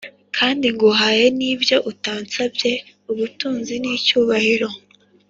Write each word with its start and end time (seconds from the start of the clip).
Kandi 0.37 0.65
nguhaye 0.73 1.25
n’ibyo 1.37 1.77
utansabye 1.91 2.71
ubutunzi 3.11 3.73
n’icyubahiro 3.83 4.69